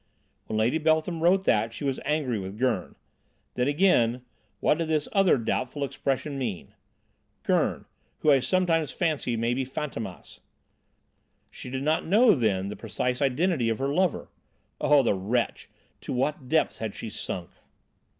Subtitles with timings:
[0.47, 2.95] When Lady Beltham wrote that she was angry with Gurn.
[3.53, 4.25] Then again
[4.59, 6.73] what did this other doubtful expression mean?
[7.43, 7.85] 'Gurn
[8.21, 10.39] who I sometimes fancy may be Fantômas.'
[11.51, 14.29] She did not know then the precise identity of her lover!
[14.79, 15.69] Oh, the wretch!
[16.01, 17.51] To what depths had she sunk?"